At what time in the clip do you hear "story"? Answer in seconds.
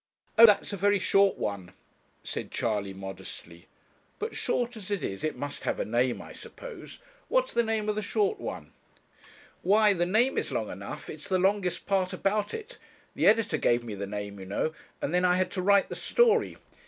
15.95-16.57